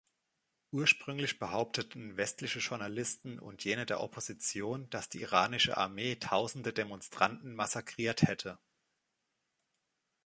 Ursprünglich 0.71 1.37
behaupteten 1.37 2.17
westliche 2.17 2.57
Journalisten 2.57 3.37
und 3.37 3.63
jene 3.63 3.85
der 3.85 4.01
Opposition, 4.01 4.89
dass 4.89 5.09
die 5.09 5.21
iranische 5.21 5.77
Armee 5.77 6.15
tausende 6.15 6.73
Demonstranten 6.73 7.53
massakriert 7.53 8.23
hätte. 8.23 8.57